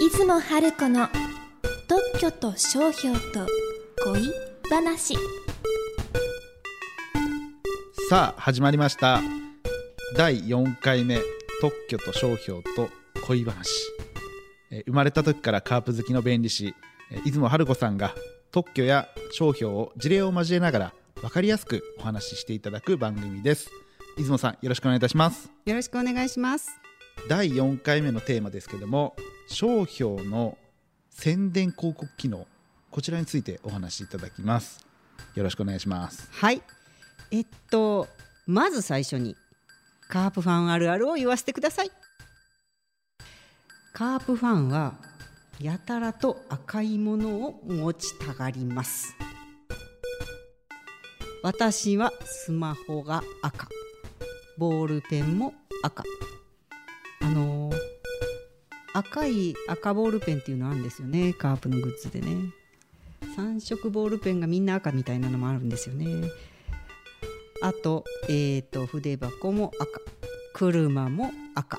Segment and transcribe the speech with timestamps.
[0.00, 1.08] 出雲春子の
[1.86, 3.46] 特許と商標と
[4.04, 4.32] 恋
[4.70, 5.14] 話。
[8.08, 9.20] さあ始まりました。
[10.16, 11.18] 第4回目
[11.60, 12.88] 特許と商標と
[13.26, 13.68] 恋話。
[14.70, 16.74] えー生まれた時からカープ好きの弁理士
[17.10, 18.14] えー出雲春子さんが
[18.50, 23.70] 特許や商標を事例を交えながら分かりやすくお話ししていただく番組です。
[24.16, 25.50] 出雲さんよろしくお願いいたします。
[25.66, 26.80] よろしくお願いします。
[27.28, 29.14] 第4回目のテーマですけども
[29.46, 30.58] 商標の
[31.10, 32.46] 宣伝広告機能
[32.90, 34.84] こちらについてお話しいただきます
[35.34, 36.62] よろしくお願いしますはい。
[37.30, 38.08] えっと
[38.46, 39.36] まず最初に
[40.08, 41.90] カープファンあるあるを言わせてください。
[43.92, 44.94] カープファンは
[45.60, 49.14] やたらと赤いものを持ちたがります。
[51.44, 53.68] 私はスマホが赤、
[54.58, 56.02] ボールペンも赤。
[59.00, 61.32] 赤い赤ボールペンっていうのあるんですよね。
[61.32, 62.52] カープのグッズでね。
[63.34, 66.28] 3色ボールペンがみんな赤みたいなのもあるんですよね。
[67.62, 70.02] あと,、えー、と筆箱も赤。
[70.52, 71.78] 車も赤。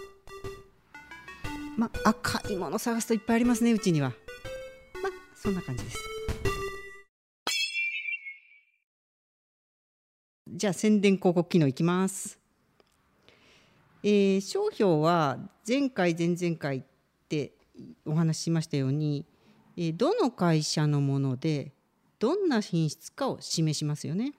[1.77, 4.09] まあ赤いもの探すといっぱいありますねうちには。
[5.03, 5.97] まあそんな感じです。
[10.47, 12.39] じゃあ宣伝広告機能いきます。
[14.01, 16.83] えー商標は前回前々回
[17.31, 17.51] って
[18.05, 19.25] お話ししましたように、
[19.77, 21.71] えどの会社のもので
[22.19, 24.33] どんな品質かを示しますよね。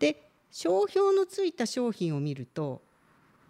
[0.00, 2.82] で商標のついた商品を見ると、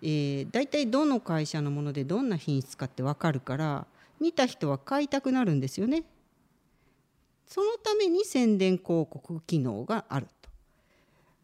[0.02, 3.86] えー、大体どの会社のものでどんな品質かって分かるから
[4.20, 6.04] 見た人は買いたくなるんですよね。
[7.46, 10.50] そのために宣伝広告機能があると。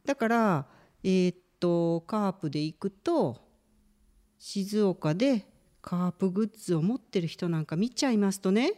[0.05, 0.67] だから、
[1.03, 3.39] えーっとカープで行くと
[4.39, 5.47] 静岡で
[5.87, 8.73] カープグッズを持ってる人なんか見ちゃいますとね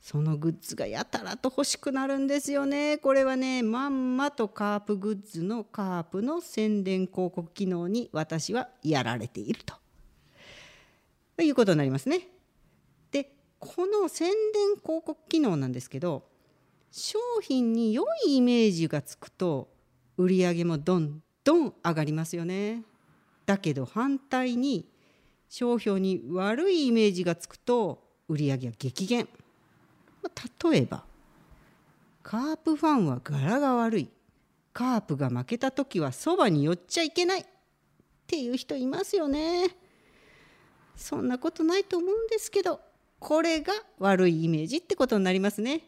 [0.00, 9.74] そのグッズがやたらと欲しくなるんですよねこれはねまんまとカープグッズのカープの宣伝広告機能に私はやられていると
[11.36, 12.20] ということになりますね。
[13.12, 13.30] で
[13.60, 16.24] この宣伝広告機能なんですけど
[16.90, 19.68] 商品に良いイメージがつくと
[20.16, 22.82] 売り上げもどんどん上がりますよね。
[23.44, 24.95] だけど反対に
[25.48, 29.28] 商標に悪いイメージがつくと売り上げは激減。
[30.22, 31.04] まあ例えば
[32.22, 34.10] カープファンは柄が悪い
[34.72, 37.44] カープが負けた時はそばに寄っちゃいけないっ
[38.26, 39.76] ていう人いますよね。
[40.96, 42.80] そんなことないと思うんですけど
[43.18, 45.82] これが悪いイメージってことになりますね。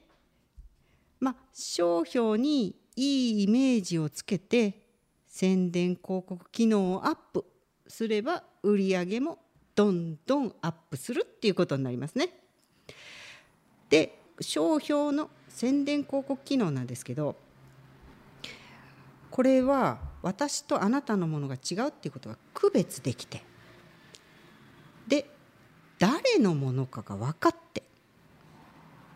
[1.21, 4.87] まあ、商標にいいイメージをつけて
[5.27, 7.45] 宣伝広告機能をアップ
[7.87, 9.39] すれば売り上げも
[9.79, 12.31] どんどんアップするっていうことになりますね。
[13.89, 17.37] で商標の宣伝広告機能なんですけど
[19.31, 23.45] これは私とあなたのものが違うっていうことが区別できて
[25.07, 25.31] で
[26.01, 27.85] 誰のものかが分かって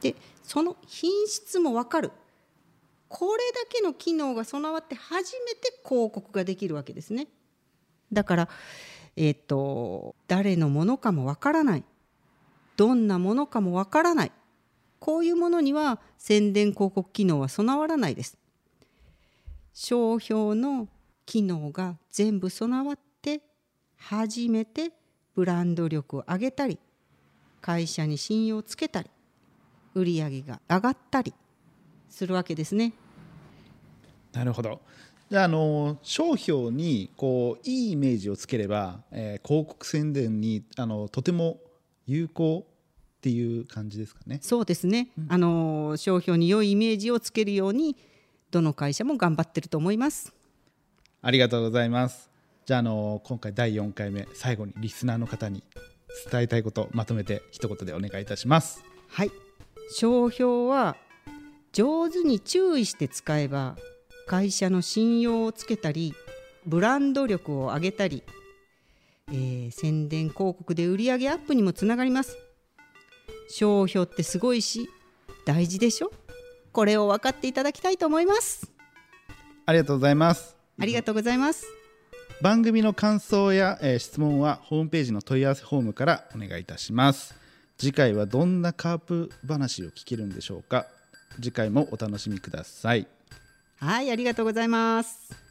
[0.01, 2.13] でその品質も分かる
[3.09, 7.27] これだけの機能が備わって初めて広告ができるわけですね。
[8.13, 8.49] だから、
[9.17, 11.85] えっと誰のものかも分からない
[12.77, 14.33] どんなものかも分からない
[14.99, 18.39] こういうものには宣伝広告機能は備わらないです。
[19.75, 20.87] 商標の
[21.27, 23.41] 機能が全部備わって
[23.97, 24.93] 初めて
[25.35, 26.79] ブランド力を上げたり
[27.61, 29.11] 会社に信用をつけたり
[29.95, 31.35] 売り上げが上がったり
[32.09, 32.93] するわけですね。
[34.33, 34.81] なるほど
[35.31, 41.59] じゃああの商標にこういいイメージをつければ、えー広告宣伝にあのとても
[42.07, 44.41] 有効っていう感じですかね。
[44.43, 47.97] そうですね、あの商標に良いイメージをつけるように
[48.51, 50.35] どの会社も頑張ってると思います。
[51.23, 52.29] ありがとうございます。
[52.67, 55.63] じゃああの今回第4回目最後にリスナーの方に
[56.31, 58.85] 伝えたいことまとめて一言でお願いいたします。
[59.09, 59.31] はい
[59.95, 60.97] 商標は
[61.73, 63.77] 上手に注意して使えば
[64.27, 66.15] 会社の信用をつけたり
[66.67, 68.23] ブランド力を上げたり、
[69.29, 72.39] えー宣伝広告で売り上げアップにもつながります
[73.49, 74.89] 商標ってすごいし
[75.45, 76.13] 大事でしょ？
[76.73, 78.71] これを分かっていただきたいと思います
[79.67, 80.57] ありがとうございます。
[80.81, 81.67] ありがとうございます
[82.41, 87.35] 番組の感想や、えー質問はホームページの問い合わせフォームからお願いいたします。
[87.79, 90.87] 次回はどんなカープ話を聞けるんでしょうか？
[91.37, 93.07] 次回もお楽しみください。
[93.83, 95.42] はいありがとうございます。